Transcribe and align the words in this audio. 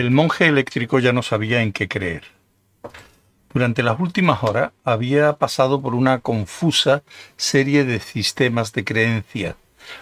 El 0.00 0.10
monje 0.10 0.46
eléctrico 0.46 0.98
ya 0.98 1.12
no 1.12 1.22
sabía 1.22 1.60
en 1.60 1.72
qué 1.72 1.86
creer. 1.86 2.22
Durante 3.52 3.82
las 3.82 4.00
últimas 4.00 4.42
horas 4.42 4.72
había 4.82 5.34
pasado 5.34 5.82
por 5.82 5.94
una 5.94 6.20
confusa 6.20 7.02
serie 7.36 7.84
de 7.84 8.00
sistemas 8.00 8.72
de 8.72 8.82
creencia, 8.82 9.56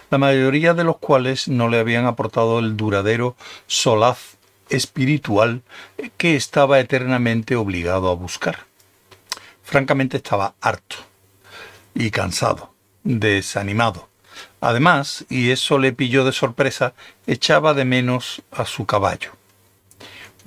la 0.09 0.17
mayoría 0.17 0.73
de 0.73 0.85
los 0.85 0.99
cuales 0.99 1.49
no 1.49 1.67
le 1.67 1.79
habían 1.79 2.05
aportado 2.05 2.59
el 2.59 2.77
duradero 2.77 3.35
solaz 3.67 4.37
espiritual 4.69 5.63
que 6.15 6.37
estaba 6.37 6.79
eternamente 6.79 7.57
obligado 7.57 8.09
a 8.09 8.15
buscar. 8.15 8.59
Francamente 9.63 10.15
estaba 10.15 10.53
harto 10.61 10.95
y 11.93 12.09
cansado, 12.09 12.73
desanimado. 13.03 14.07
Además, 14.61 15.25
y 15.27 15.51
eso 15.51 15.77
le 15.77 15.91
pilló 15.91 16.23
de 16.23 16.31
sorpresa, 16.31 16.93
echaba 17.27 17.73
de 17.73 17.83
menos 17.83 18.41
a 18.53 18.63
su 18.63 18.85
caballo. 18.85 19.37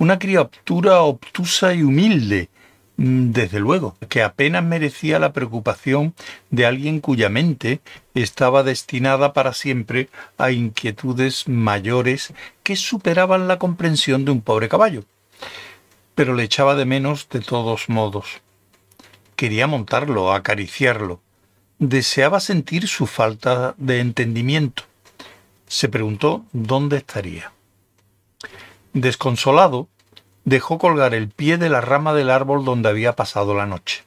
Una 0.03 0.19
criatura 0.19 1.01
obtusa 1.01 1.73
y 1.73 1.81
humilde, 1.81 2.49
mm, 2.97 3.31
desde 3.31 3.61
luego, 3.61 3.95
que 4.09 4.21
apenas 4.21 4.61
merecía 4.61 5.17
la 5.17 5.31
preocupación 5.31 6.13
de 6.49 6.65
alguien 6.65 6.99
cuya 6.99 7.29
mente 7.29 7.79
estaba 8.13 8.63
destinada 8.63 9.31
para 9.31 9.53
siempre 9.53 10.09
a 10.37 10.51
inquietudes 10.51 11.47
mayores 11.47 12.33
que 12.63 12.75
superaban 12.75 13.47
la 13.47 13.59
comprensión 13.59 14.25
de 14.25 14.31
un 14.31 14.41
pobre 14.41 14.67
caballo. 14.67 15.05
Pero 16.15 16.33
le 16.33 16.43
echaba 16.43 16.75
de 16.75 16.83
menos 16.83 17.29
de 17.29 17.39
todos 17.39 17.87
modos. 17.87 18.41
Quería 19.37 19.67
montarlo, 19.67 20.33
acariciarlo. 20.33 21.21
Deseaba 21.79 22.41
sentir 22.41 22.89
su 22.89 23.07
falta 23.07 23.73
de 23.77 24.01
entendimiento. 24.01 24.83
Se 25.69 25.87
preguntó 25.87 26.43
dónde 26.51 26.97
estaría. 26.97 27.53
Desconsolado, 28.91 29.87
dejó 30.45 30.77
colgar 30.77 31.13
el 31.13 31.29
pie 31.29 31.57
de 31.57 31.69
la 31.69 31.81
rama 31.81 32.13
del 32.13 32.29
árbol 32.29 32.65
donde 32.65 32.89
había 32.89 33.15
pasado 33.15 33.53
la 33.53 33.65
noche. 33.65 34.03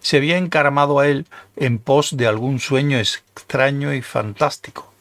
Se 0.00 0.18
había 0.18 0.38
encaramado 0.38 0.98
a 0.98 1.08
él 1.08 1.26
en 1.56 1.78
pos 1.78 2.16
de 2.16 2.26
algún 2.26 2.60
sueño 2.60 2.98
extraño 2.98 3.92
y 3.92 4.02
fantástico. 4.02 4.92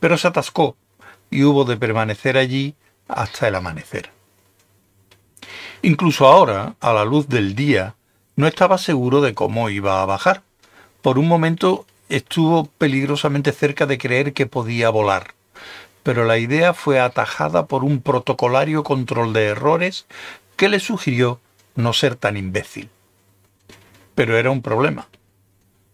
Pero 0.00 0.16
se 0.16 0.28
atascó 0.28 0.76
y 1.30 1.44
hubo 1.44 1.64
de 1.64 1.76
permanecer 1.76 2.36
allí 2.38 2.74
hasta 3.08 3.48
el 3.48 3.54
amanecer. 3.54 4.10
Incluso 5.82 6.26
ahora, 6.26 6.76
a 6.80 6.92
la 6.94 7.04
luz 7.04 7.28
del 7.28 7.54
día, 7.54 7.94
no 8.36 8.46
estaba 8.46 8.78
seguro 8.78 9.20
de 9.20 9.34
cómo 9.34 9.68
iba 9.68 10.00
a 10.00 10.06
bajar. 10.06 10.42
Por 11.02 11.18
un 11.18 11.28
momento 11.28 11.84
estuvo 12.08 12.64
peligrosamente 12.64 13.52
cerca 13.52 13.84
de 13.84 13.98
creer 13.98 14.32
que 14.32 14.46
podía 14.46 14.88
volar 14.88 15.34
pero 16.04 16.24
la 16.24 16.38
idea 16.38 16.74
fue 16.74 17.00
atajada 17.00 17.66
por 17.66 17.82
un 17.82 18.00
protocolario 18.00 18.84
control 18.84 19.32
de 19.32 19.46
errores 19.46 20.06
que 20.54 20.68
le 20.68 20.78
sugirió 20.78 21.40
no 21.74 21.92
ser 21.92 22.14
tan 22.14 22.36
imbécil. 22.36 22.90
Pero 24.14 24.38
era 24.38 24.50
un 24.50 24.62
problema. 24.62 25.08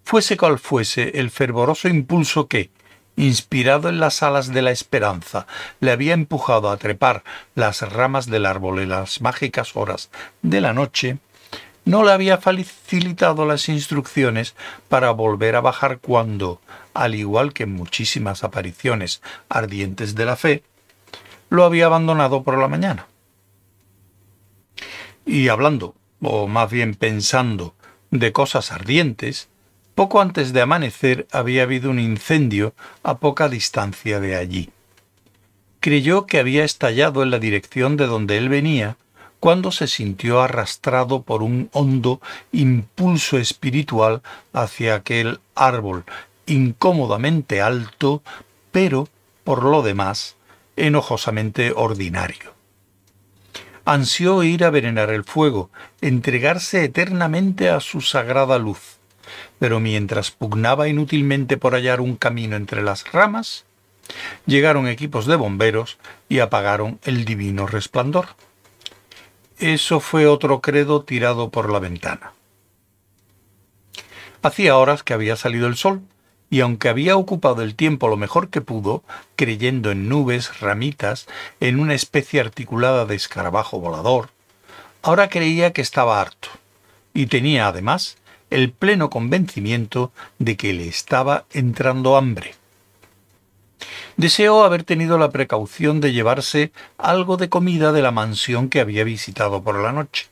Fuese 0.05 0.37
cual 0.37 0.59
fuese 0.59 1.21
el 1.21 1.31
fervoroso 1.31 1.89
impulso 1.89 2.49
que, 2.49 2.71
inspirado 3.17 3.89
en 3.89 4.01
las 4.01 4.23
alas 4.25 4.49
de 4.49 4.63
la 4.63 4.73
esperanza, 4.73 5.47
le 5.79 5.93
había 5.93 6.13
empujado 6.13 6.71
a 6.71 6.77
trepar 6.77 7.23
las 7.55 7.81
ramas 7.81 8.27
del 8.27 8.47
árbol 8.47 8.81
en 8.81 8.89
las 8.89 9.21
mágicas 9.21 9.77
horas 9.77 10.11
de 10.43 10.61
la 10.61 10.73
noche, 10.73 11.19
no 11.91 12.05
le 12.05 12.13
había 12.13 12.39
facilitado 12.39 13.45
las 13.47 13.69
instrucciones 13.69 14.55
para 14.89 15.11
volver 15.11 15.57
a 15.57 15.61
bajar 15.61 15.99
cuando, 15.99 16.61
al 16.95 17.17
igual 17.17 17.53
que 17.53 17.65
en 17.65 17.73
muchísimas 17.73 18.45
apariciones 18.45 19.21
ardientes 19.49 20.15
de 20.15 20.25
la 20.25 20.37
fe, 20.37 20.63
lo 21.49 21.65
había 21.65 21.87
abandonado 21.87 22.45
por 22.45 22.57
la 22.59 22.69
mañana. 22.69 23.09
Y 25.27 25.49
hablando, 25.49 25.97
o 26.23 26.47
más 26.47 26.71
bien 26.71 26.95
pensando, 26.95 27.75
de 28.13 28.31
cosas 28.31 28.71
ardientes, 28.71 29.49
poco 29.97 30.21
antes 30.21 30.53
de 30.53 30.61
amanecer 30.61 31.27
había 31.33 31.65
habido 31.65 31.91
un 31.91 31.99
incendio 31.99 32.73
a 33.03 33.19
poca 33.19 33.49
distancia 33.49 34.21
de 34.21 34.37
allí. 34.37 34.71
Creyó 35.81 36.27
que 36.27 36.39
había 36.39 36.63
estallado 36.63 37.25
en 37.25 37.33
la 37.33 37.41
dirección 37.41 37.97
de 37.97 38.07
donde 38.07 38.39
él 38.39 38.49
venía, 38.49 38.97
cuando 39.41 39.73
se 39.73 39.87
sintió 39.87 40.41
arrastrado 40.41 41.23
por 41.23 41.43
un 41.43 41.71
hondo 41.73 42.21
impulso 42.53 43.39
espiritual 43.39 44.23
hacia 44.53 44.95
aquel 44.95 45.41
árbol 45.55 46.05
incómodamente 46.47 47.61
alto, 47.61 48.23
pero, 48.73 49.09
por 49.45 49.65
lo 49.65 49.83
demás, 49.83 50.37
enojosamente 50.77 51.73
ordinario. 51.75 52.55
Ansió 53.85 54.43
ir 54.43 54.65
a 54.65 54.71
venenar 54.71 55.11
el 55.11 55.25
fuego, 55.25 55.71
entregarse 56.01 56.85
eternamente 56.85 57.71
a 57.71 57.81
su 57.81 58.01
sagrada 58.01 58.59
luz, 58.59 58.99
pero 59.59 59.81
mientras 59.81 60.31
pugnaba 60.31 60.89
inútilmente 60.89 61.57
por 61.57 61.75
hallar 61.75 62.01
un 62.01 62.17
camino 62.17 62.57
entre 62.57 62.83
las 62.83 63.11
ramas, 63.11 63.65
llegaron 64.47 64.89
equipos 64.89 65.27
de 65.27 65.37
bomberos 65.37 65.99
y 66.29 66.41
apagaron 66.41 66.99
el 67.05 67.25
divino 67.25 67.67
resplandor. 67.67 68.29
Eso 69.61 70.01
fue 70.01 70.27
otro 70.27 70.63
credo 70.63 71.03
tirado 71.03 71.51
por 71.51 71.71
la 71.71 71.79
ventana. 71.79 72.33
Hacía 74.41 74.79
horas 74.79 75.03
que 75.03 75.13
había 75.13 75.37
salido 75.37 75.67
el 75.67 75.77
sol, 75.77 76.01
y 76.49 76.61
aunque 76.61 76.89
había 76.89 77.15
ocupado 77.15 77.61
el 77.61 77.75
tiempo 77.75 78.09
lo 78.09 78.17
mejor 78.17 78.49
que 78.49 78.63
pudo, 78.63 79.05
creyendo 79.37 79.91
en 79.91 80.09
nubes, 80.09 80.61
ramitas, 80.61 81.27
en 81.61 81.79
una 81.79 81.93
especie 81.93 82.41
articulada 82.41 83.05
de 83.05 83.17
escarabajo 83.17 83.79
volador, 83.79 84.31
ahora 85.03 85.29
creía 85.29 85.75
que 85.75 85.83
estaba 85.83 86.23
harto, 86.23 86.49
y 87.13 87.27
tenía 87.27 87.69
además 87.69 88.17
el 88.49 88.73
pleno 88.73 89.11
convencimiento 89.11 90.11
de 90.39 90.57
que 90.57 90.73
le 90.73 90.89
estaba 90.89 91.45
entrando 91.53 92.17
hambre. 92.17 92.55
Deseó 94.21 94.65
haber 94.65 94.85
tenido 94.85 95.17
la 95.17 95.31
precaución 95.31 96.03
de 96.03 96.13
llevarse 96.13 96.73
algo 96.99 97.39
de 97.39 97.49
comida 97.49 97.91
de 97.91 98.03
la 98.03 98.11
mansión 98.11 98.69
que 98.69 98.81
había 98.81 99.03
visitado 99.03 99.63
por 99.63 99.81
la 99.81 99.93
noche, 99.93 100.27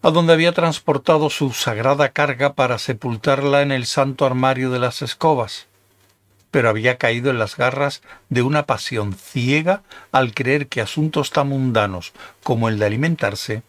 a 0.00 0.10
donde 0.10 0.32
había 0.32 0.52
transportado 0.52 1.28
su 1.28 1.52
sagrada 1.52 2.08
carga 2.08 2.54
para 2.54 2.78
sepultarla 2.78 3.60
en 3.60 3.70
el 3.70 3.84
santo 3.84 4.24
armario 4.24 4.70
de 4.70 4.78
las 4.78 5.02
escobas, 5.02 5.66
pero 6.50 6.70
había 6.70 6.96
caído 6.96 7.28
en 7.30 7.38
las 7.38 7.58
garras 7.58 8.00
de 8.30 8.40
una 8.40 8.64
pasión 8.64 9.12
ciega 9.12 9.82
al 10.10 10.32
creer 10.32 10.68
que 10.68 10.80
asuntos 10.80 11.32
tan 11.32 11.50
mundanos 11.50 12.14
como 12.42 12.70
el 12.70 12.78
de 12.78 12.86
alimentarse 12.86 13.62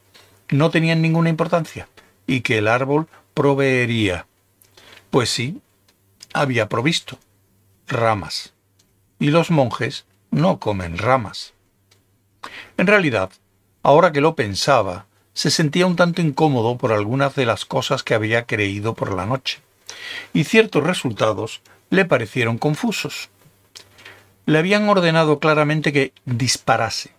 no 0.52 0.70
tenían 0.70 1.02
ninguna 1.02 1.28
importancia 1.28 1.90
y 2.28 2.40
que 2.40 2.60
el 2.60 2.70
árbol 2.70 3.10
proveería. 3.34 4.26
Pues 5.10 5.30
sí, 5.30 5.60
había 6.32 6.70
provisto 6.70 7.20
ramas. 7.90 8.53
Y 9.24 9.32
los 9.32 9.52
monjes 9.52 10.06
no 10.32 10.60
comen 10.60 10.98
ramas. 10.98 11.54
En 12.76 12.88
realidad, 12.88 13.32
ahora 13.82 14.12
que 14.12 14.20
lo 14.20 14.36
pensaba, 14.36 15.06
se 15.34 15.50
sentía 15.50 15.88
un 15.88 15.96
tanto 15.96 16.22
incómodo 16.22 16.78
por 16.78 16.92
algunas 16.92 17.34
de 17.34 17.46
las 17.46 17.64
cosas 17.64 18.04
que 18.04 18.16
había 18.16 18.44
creído 18.44 18.96
por 18.96 19.14
la 19.14 19.26
noche, 19.26 19.62
y 20.34 20.44
ciertos 20.44 20.84
resultados 20.84 21.62
le 21.90 22.04
parecieron 22.04 22.58
confusos. 22.58 23.30
Le 24.46 24.58
habían 24.58 24.90
ordenado 24.90 25.40
claramente 25.40 25.94
que 25.94 26.12
disparase, 26.26 27.12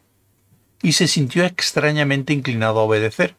y 0.82 0.93
se 0.93 1.08
sintió 1.08 1.46
extrañamente 1.46 2.34
inclinado 2.34 2.81
a 2.81 2.82
obedecer, 2.82 3.34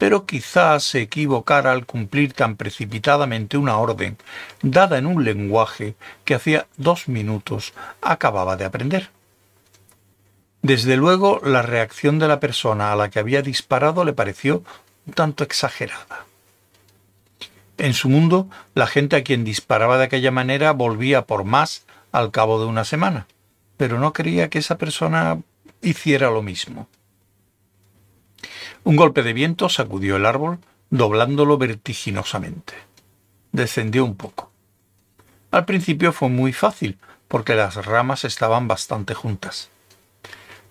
pero 0.00 0.24
quizás 0.24 0.84
se 0.84 1.02
equivocara 1.02 1.72
al 1.72 1.84
cumplir 1.84 2.32
tan 2.32 2.56
precipitadamente 2.56 3.58
una 3.58 3.76
orden 3.76 4.16
dada 4.62 4.96
en 4.96 5.04
un 5.04 5.24
lenguaje 5.24 5.94
que 6.24 6.34
hacía 6.34 6.66
dos 6.78 7.06
minutos 7.06 7.74
acababa 8.00 8.56
de 8.56 8.64
aprender. 8.64 9.10
Desde 10.62 10.96
luego 10.96 11.42
la 11.44 11.60
reacción 11.60 12.18
de 12.18 12.28
la 12.28 12.40
persona 12.40 12.92
a 12.92 12.96
la 12.96 13.10
que 13.10 13.18
había 13.18 13.42
disparado 13.42 14.06
le 14.06 14.14
pareció 14.14 14.64
un 15.06 15.12
tanto 15.12 15.44
exagerada. 15.44 16.24
En 17.76 17.92
su 17.92 18.08
mundo, 18.08 18.48
la 18.74 18.86
gente 18.86 19.16
a 19.16 19.22
quien 19.22 19.44
disparaba 19.44 19.98
de 19.98 20.04
aquella 20.04 20.30
manera 20.30 20.72
volvía 20.72 21.26
por 21.26 21.44
más 21.44 21.84
al 22.10 22.30
cabo 22.30 22.58
de 22.58 22.64
una 22.64 22.86
semana, 22.86 23.26
pero 23.76 24.00
no 24.00 24.14
quería 24.14 24.48
que 24.48 24.60
esa 24.60 24.78
persona 24.78 25.42
hiciera 25.82 26.30
lo 26.30 26.40
mismo. 26.40 26.88
Un 28.82 28.96
golpe 28.96 29.22
de 29.22 29.32
viento 29.32 29.68
sacudió 29.68 30.16
el 30.16 30.26
árbol, 30.26 30.58
doblándolo 30.88 31.58
vertiginosamente. 31.58 32.74
Descendió 33.52 34.04
un 34.04 34.16
poco. 34.16 34.50
Al 35.50 35.64
principio 35.64 36.12
fue 36.12 36.28
muy 36.28 36.52
fácil, 36.52 36.98
porque 37.28 37.54
las 37.54 37.84
ramas 37.84 38.24
estaban 38.24 38.68
bastante 38.68 39.14
juntas. 39.14 39.70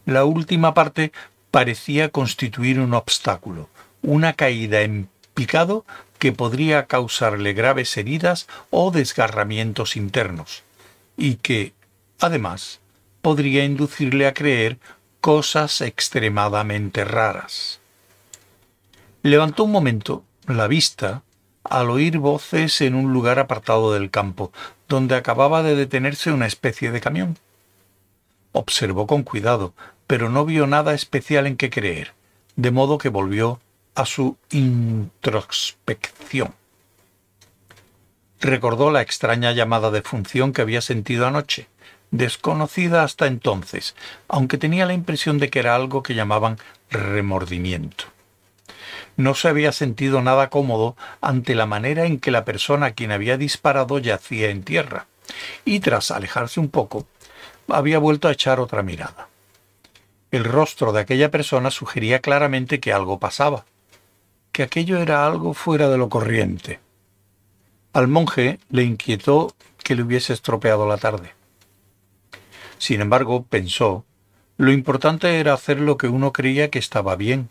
La 0.06 0.26
última 0.26 0.74
parte 0.74 1.12
parecía 1.52 2.10
constituir 2.10 2.80
un 2.80 2.94
obstáculo, 2.94 3.70
una 4.02 4.34
caída 4.34 4.82
en 4.82 5.10
picado 5.34 5.86
que 6.18 6.32
podría 6.32 6.88
causarle 6.88 7.54
graves 7.54 7.96
heridas 7.96 8.48
o 8.72 8.92
desgarramientos 8.92 9.96
internos, 9.96 10.64
y 11.16 11.36
que, 11.36 11.74
además, 12.20 12.80
podría 13.22 13.64
inducirle 13.64 14.28
a 14.28 14.34
creer 14.34 14.80
cosas 15.22 15.82
extremadamente 15.82 17.06
raras. 17.06 17.79
Levantó 19.22 19.66
un 19.66 19.72
momento 19.72 20.24
la 20.48 20.68
vista 20.68 21.24
al 21.66 21.90
oír 21.90 22.20
voces 22.20 22.80
en 22.80 22.96
un 22.96 23.12
lugar 23.12 23.38
apartado 23.38 23.92
del 23.92 24.10
campo, 24.10 24.54
donde 24.88 25.16
acababa 25.16 25.62
de 25.62 25.76
detenerse 25.76 26.32
una 26.32 26.48
especie 26.48 26.90
de 26.92 27.02
camión. 27.02 27.38
Observó 28.54 29.08
con 29.08 29.24
cuidado, 29.24 29.74
pero 30.08 30.30
no 30.30 30.46
vio 30.46 30.68
nada 30.68 30.94
especial 30.94 31.48
en 31.48 31.58
qué 31.58 31.70
creer, 31.70 32.14
de 32.56 32.72
modo 32.72 32.98
que 32.98 33.10
volvió 33.10 33.60
a 33.94 34.06
su 34.06 34.38
introspección. 34.52 36.54
Recordó 38.40 38.90
la 38.90 39.02
extraña 39.02 39.52
llamada 39.52 39.92
de 39.92 40.02
función 40.02 40.54
que 40.54 40.62
había 40.62 40.80
sentido 40.80 41.28
anoche, 41.28 41.68
desconocida 42.12 43.04
hasta 43.04 43.28
entonces, 43.28 43.98
aunque 44.30 44.58
tenía 44.58 44.86
la 44.86 44.94
impresión 44.94 45.40
de 45.40 45.50
que 45.50 45.60
era 45.60 45.76
algo 45.76 46.04
que 46.04 46.16
llamaban 46.16 46.58
remordimiento. 46.90 48.06
No 49.20 49.36
se 49.36 49.50
había 49.50 49.74
sentido 49.74 50.22
nada 50.22 50.50
cómodo 50.50 50.96
ante 51.20 51.54
la 51.54 51.66
manera 51.66 52.06
en 52.06 52.22
que 52.22 52.32
la 52.32 52.46
persona 52.46 52.86
a 52.86 52.92
quien 52.92 53.12
había 53.12 53.36
disparado 53.38 54.00
yacía 54.00 54.50
en 54.50 54.64
tierra, 54.64 55.08
y 55.66 55.82
tras 55.82 56.10
alejarse 56.10 56.62
un 56.62 56.70
poco, 56.70 57.06
había 57.68 58.00
vuelto 58.00 58.30
a 58.30 58.32
echar 58.32 58.62
otra 58.62 58.82
mirada. 58.82 59.28
El 60.32 60.46
rostro 60.46 60.94
de 60.94 61.02
aquella 61.02 61.32
persona 61.32 61.70
sugería 61.70 62.22
claramente 62.22 62.80
que 62.80 62.94
algo 62.94 63.20
pasaba, 63.20 63.66
que 64.54 64.64
aquello 64.64 65.00
era 65.00 65.26
algo 65.26 65.54
fuera 65.54 65.90
de 65.90 65.98
lo 65.98 66.08
corriente. 66.08 66.80
Al 67.92 68.08
monje 68.08 68.60
le 68.70 68.84
inquietó 68.84 69.54
que 69.84 69.96
le 69.96 70.04
hubiese 70.04 70.32
estropeado 70.32 70.88
la 70.88 70.96
tarde. 70.96 71.34
Sin 72.78 73.02
embargo, 73.02 73.44
pensó, 73.44 74.06
lo 74.56 74.72
importante 74.72 75.42
era 75.42 75.52
hacer 75.52 75.82
lo 75.82 75.98
que 75.98 76.08
uno 76.08 76.32
creía 76.32 76.70
que 76.70 76.80
estaba 76.80 77.18
bien. 77.18 77.50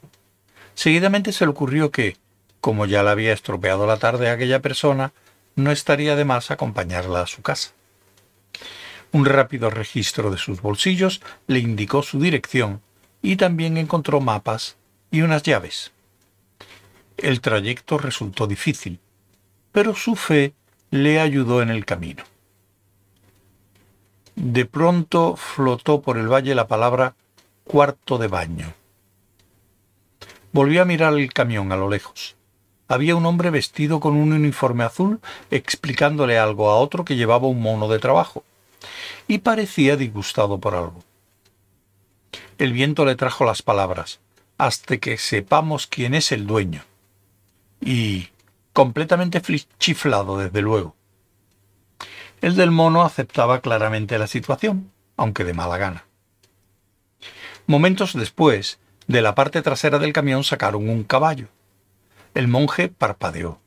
Seguidamente 0.78 1.32
se 1.32 1.44
le 1.44 1.50
ocurrió 1.50 1.90
que, 1.90 2.16
como 2.60 2.86
ya 2.86 3.02
le 3.02 3.10
había 3.10 3.32
estropeado 3.32 3.84
la 3.88 3.96
tarde 3.96 4.30
a 4.30 4.34
aquella 4.34 4.62
persona, 4.62 5.12
no 5.56 5.72
estaría 5.72 6.14
de 6.14 6.24
más 6.24 6.52
acompañarla 6.52 7.22
a 7.22 7.26
su 7.26 7.42
casa. 7.42 7.72
Un 9.10 9.24
rápido 9.24 9.70
registro 9.70 10.30
de 10.30 10.38
sus 10.38 10.62
bolsillos 10.62 11.20
le 11.48 11.58
indicó 11.58 12.04
su 12.04 12.20
dirección 12.20 12.80
y 13.22 13.34
también 13.34 13.76
encontró 13.76 14.20
mapas 14.20 14.76
y 15.10 15.22
unas 15.22 15.42
llaves. 15.42 15.90
El 17.16 17.40
trayecto 17.40 17.98
resultó 17.98 18.46
difícil, 18.46 19.00
pero 19.72 19.96
su 19.96 20.14
fe 20.14 20.54
le 20.92 21.18
ayudó 21.18 21.60
en 21.60 21.70
el 21.70 21.84
camino. 21.84 22.22
De 24.36 24.64
pronto 24.64 25.34
flotó 25.34 26.02
por 26.02 26.18
el 26.18 26.32
valle 26.32 26.54
la 26.54 26.68
palabra 26.68 27.16
cuarto 27.64 28.16
de 28.16 28.28
baño. 28.28 28.77
Volvió 30.52 30.82
a 30.82 30.84
mirar 30.84 31.14
el 31.14 31.32
camión 31.32 31.72
a 31.72 31.76
lo 31.76 31.88
lejos. 31.88 32.36
Había 32.88 33.16
un 33.16 33.26
hombre 33.26 33.50
vestido 33.50 34.00
con 34.00 34.16
un 34.16 34.32
uniforme 34.32 34.84
azul 34.84 35.20
explicándole 35.50 36.38
algo 36.38 36.70
a 36.70 36.76
otro 36.76 37.04
que 37.04 37.16
llevaba 37.16 37.46
un 37.46 37.60
mono 37.60 37.88
de 37.88 37.98
trabajo, 37.98 38.44
y 39.26 39.38
parecía 39.38 39.96
disgustado 39.96 40.58
por 40.58 40.74
algo. 40.74 41.04
El 42.56 42.72
viento 42.72 43.04
le 43.04 43.14
trajo 43.14 43.44
las 43.44 43.62
palabras, 43.62 44.20
hasta 44.56 44.96
que 44.96 45.18
sepamos 45.18 45.86
quién 45.86 46.14
es 46.14 46.32
el 46.32 46.46
dueño. 46.46 46.82
Y 47.80 48.28
completamente 48.72 49.40
chiflado, 49.78 50.38
desde 50.38 50.62
luego. 50.62 50.96
El 52.40 52.56
del 52.56 52.70
mono 52.70 53.02
aceptaba 53.02 53.60
claramente 53.60 54.18
la 54.18 54.26
situación, 54.26 54.90
aunque 55.16 55.44
de 55.44 55.54
mala 55.54 55.76
gana. 55.76 56.04
Momentos 57.66 58.14
después, 58.14 58.78
de 59.08 59.22
la 59.22 59.34
parte 59.34 59.62
trasera 59.62 59.98
del 59.98 60.12
camión 60.12 60.44
sacaron 60.44 60.88
un 60.88 61.02
caballo. 61.02 61.48
El 62.34 62.46
monje 62.46 62.88
parpadeó. 62.88 63.58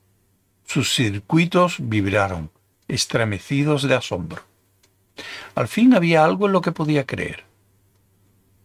Sus 0.65 0.93
circuitos 0.93 1.77
vibraron, 1.79 2.51
estremecidos 2.87 3.81
de 3.83 3.95
asombro. 3.95 4.43
Al 5.55 5.67
fin 5.67 5.95
había 5.95 6.23
algo 6.23 6.45
en 6.45 6.53
lo 6.53 6.61
que 6.61 6.71
podía 6.71 7.07
creer. 7.07 7.43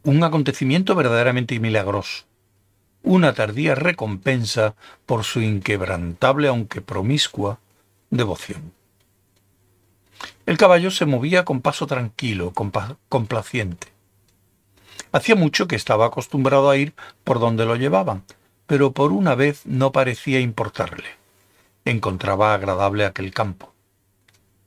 Un 0.04 0.22
acontecimiento 0.22 0.94
verdaderamente 0.94 1.58
milagroso. 1.58 2.26
Una 3.02 3.32
tardía 3.32 3.74
recompensa 3.74 4.74
por 5.06 5.24
su 5.24 5.40
inquebrantable, 5.40 6.48
aunque 6.48 6.82
promiscua, 6.82 7.58
devoción. 8.10 8.72
El 10.44 10.58
caballo 10.58 10.90
se 10.90 11.06
movía 11.06 11.44
con 11.44 11.62
paso 11.62 11.86
tranquilo, 11.86 12.52
complaciente. 13.08 13.95
Hacía 15.16 15.34
mucho 15.34 15.66
que 15.66 15.76
estaba 15.76 16.04
acostumbrado 16.04 16.68
a 16.68 16.76
ir 16.76 16.92
por 17.24 17.40
donde 17.40 17.64
lo 17.64 17.76
llevaban, 17.76 18.24
pero 18.66 18.92
por 18.92 19.12
una 19.12 19.34
vez 19.34 19.64
no 19.64 19.90
parecía 19.90 20.40
importarle. 20.40 21.08
Encontraba 21.86 22.52
agradable 22.52 23.06
aquel 23.06 23.32
campo. 23.32 23.72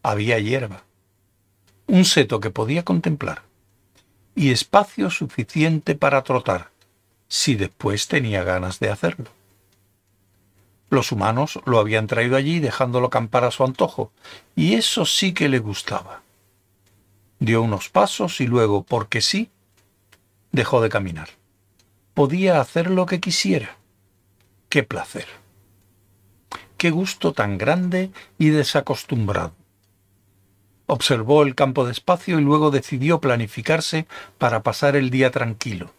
Había 0.02 0.40
hierba, 0.40 0.82
un 1.86 2.04
seto 2.04 2.40
que 2.40 2.50
podía 2.50 2.84
contemplar 2.84 3.44
y 4.34 4.50
espacio 4.50 5.12
suficiente 5.12 5.94
para 5.94 6.24
trotar, 6.24 6.72
si 7.28 7.54
después 7.54 8.08
tenía 8.08 8.44
ganas 8.44 8.80
de 8.80 8.90
hacerlo. 8.90 9.30
Los 10.90 11.12
humanos 11.12 11.60
lo 11.66 11.78
habían 11.78 12.08
traído 12.08 12.36
allí 12.36 12.58
dejándolo 12.60 13.12
campar 13.12 13.44
a 13.44 13.52
su 13.52 13.64
antojo, 13.64 14.12
y 14.56 14.74
eso 14.74 15.06
sí 15.06 15.32
que 15.32 15.48
le 15.48 15.60
gustaba. 15.60 16.24
Dio 17.38 17.62
unos 17.62 17.90
pasos 17.90 18.42
y 18.42 18.48
luego, 18.48 18.82
porque 18.82 19.22
sí, 19.22 19.52
dejó 20.52 20.82
de 20.82 20.90
caminar. 20.90 21.30
Podía 22.14 22.60
hacer 22.60 22.90
lo 22.90 23.06
que 23.06 23.20
quisiera. 23.20 23.78
¡Qué 24.70 24.84
placer! 24.84 25.28
¡Qué 26.78 26.92
gusto 26.92 27.34
tan 27.34 27.58
grande 27.58 28.12
y 28.38 28.50
desacostumbrado! 28.50 29.54
Observó 30.86 31.44
el 31.44 31.56
campo 31.56 31.86
despacio 31.86 32.40
y 32.40 32.44
luego 32.44 32.72
decidió 32.72 33.20
planificarse 33.20 34.08
para 34.38 34.64
pasar 34.64 34.96
el 34.96 35.10
día 35.10 35.32
tranquilo. 35.32 35.94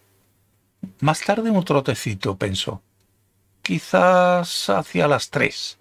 Más 1.00 1.20
tarde 1.20 1.50
un 1.50 1.64
trotecito, 1.64 2.36
pensó 2.36 2.82
quizás 3.70 4.68
hacia 4.68 5.06
las 5.06 5.30
tres. 5.30 5.78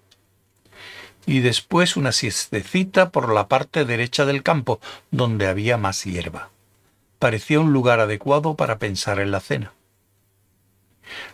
Y 1.26 1.40
después 1.40 1.96
una 1.96 2.12
siestecita 2.12 3.10
por 3.10 3.32
la 3.32 3.48
parte 3.48 3.84
derecha 3.84 4.24
del 4.24 4.44
campo, 4.44 4.80
donde 5.10 5.48
había 5.48 5.76
más 5.76 6.04
hierba. 6.04 6.50
Parecía 7.20 7.60
un 7.60 7.74
lugar 7.74 8.00
adecuado 8.00 8.54
para 8.54 8.78
pensar 8.78 9.20
en 9.20 9.30
la 9.30 9.40
cena. 9.40 9.74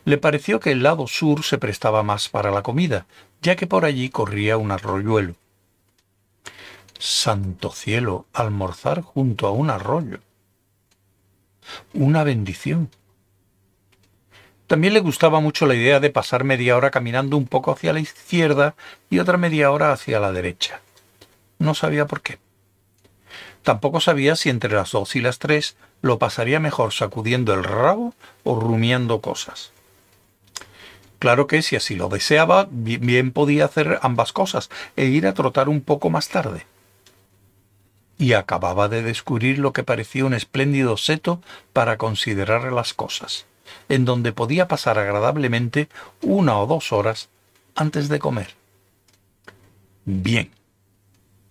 Le 0.05 0.19
pareció 0.19 0.59
que 0.59 0.73
el 0.73 0.83
lado 0.83 1.07
sur 1.07 1.45
se 1.45 1.59
prestaba 1.59 2.03
más 2.03 2.29
para 2.29 2.51
la 2.51 2.63
comida, 2.63 3.07
ya 3.41 3.55
que 3.55 3.69
por 3.69 3.85
allí 3.85 4.11
corría 4.11 4.57
un 4.57 4.73
arroyuelo. 4.73 5.37
Santo 6.99 7.71
cielo, 7.71 8.27
almorzar 8.33 9.01
junto 9.01 9.47
a 9.47 9.53
un 9.53 9.71
arroyo. 9.71 10.19
Una 11.95 12.25
bendición. 12.25 12.91
También 14.67 14.93
le 14.93 14.99
gustaba 14.99 15.39
mucho 15.39 15.67
la 15.67 15.77
idea 15.77 16.01
de 16.01 16.11
pasar 16.11 16.43
media 16.43 16.77
hora 16.77 16.91
caminando 16.91 17.37
un 17.37 17.47
poco 17.47 17.71
hacia 17.71 17.93
la 17.93 18.01
izquierda 18.01 18.75
y 19.09 19.21
otra 19.21 19.37
media 19.37 19.71
hora 19.71 19.93
hacia 19.93 20.19
la 20.19 20.33
derecha. 20.33 20.81
No 21.61 21.75
sabía 21.75 22.07
por 22.07 22.23
qué. 22.23 22.41
Tampoco 23.67 23.99
sabía 23.99 24.37
si 24.37 24.49
entre 24.49 24.73
las 24.73 24.93
dos 24.93 25.17
y 25.17 25.21
las 25.21 25.41
tres 25.41 25.75
lo 26.01 26.21
pasaría 26.21 26.61
mejor 26.61 26.93
sacudiendo 26.93 27.53
el 27.53 27.65
rabo 27.65 28.15
o 28.45 28.61
rumiando 28.61 29.21
cosas. 29.21 29.73
Claro 31.19 31.49
que 31.49 31.63
si 31.63 31.75
así 31.75 31.97
lo 31.97 32.09
deseaba, 32.09 32.69
bien 32.71 33.33
podía 33.33 33.65
hacer 33.65 33.99
ambas 34.03 34.33
cosas 34.33 34.71
e 34.95 35.07
ir 35.07 35.27
a 35.27 35.35
trotar 35.35 35.69
un 35.69 35.81
poco 35.81 36.11
más 36.11 36.29
tarde. 36.29 36.65
Y 38.19 38.35
acababa 38.35 38.87
de 38.89 39.03
descubrir 39.03 39.59
lo 39.59 39.73
que 39.73 39.83
parecía 39.83 40.27
un 40.27 40.35
espléndido 40.35 40.97
seto 40.97 41.43
para 41.73 41.99
considerar 41.99 42.73
las 42.73 42.95
cosas 42.95 43.47
en 43.89 44.05
donde 44.05 44.31
podía 44.31 44.69
pasar 44.69 44.97
agradablemente 44.97 45.89
una 46.23 46.57
o 46.61 46.69
dos 46.69 46.93
horas 46.93 47.31
antes 47.75 48.09
de 48.09 48.21
comer. 48.21 48.55
Bien, 50.05 50.53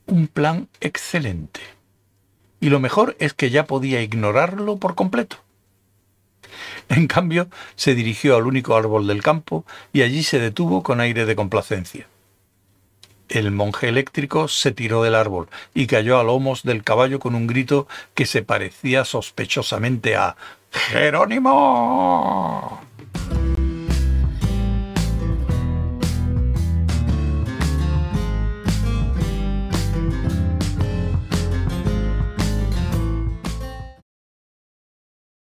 un 0.05 0.29
plan 0.29 0.69
excelente. 0.79 1.74
Y 2.65 2.69
lo 2.71 2.79
mejor 2.79 3.15
es 3.19 3.35
que 3.35 3.51
ya 3.51 3.67
podía 3.67 4.01
ignorarlo 4.01 4.77
por 4.77 4.95
completo. 4.95 5.37
En 6.89 7.05
cambio, 7.05 7.47
se 7.75 7.93
dirigió 7.93 8.35
al 8.35 8.47
único 8.47 8.75
árbol 8.75 9.05
del 9.05 9.21
campo 9.21 9.65
y 9.93 10.01
allí 10.01 10.23
se 10.23 10.39
detuvo 10.39 10.81
con 10.81 10.99
aire 10.99 11.27
de 11.27 11.35
complacencia. 11.35 12.07
El 13.29 13.51
monje 13.51 13.87
eléctrico 13.87 14.47
se 14.47 14.71
tiró 14.71 15.03
del 15.03 15.13
árbol 15.13 15.47
y 15.75 15.85
cayó 15.85 16.17
a 16.17 16.23
lomos 16.23 16.63
del 16.63 16.83
caballo 16.83 17.19
con 17.19 17.35
un 17.35 17.45
grito 17.45 17.87
que 18.15 18.25
se 18.25 18.41
parecía 18.41 19.05
sospechosamente 19.05 20.15
a 20.15 20.35
Jerónimo. 20.71 21.35